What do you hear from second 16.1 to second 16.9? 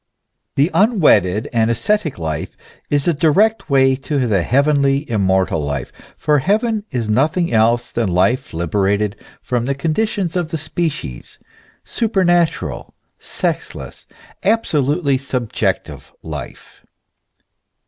life.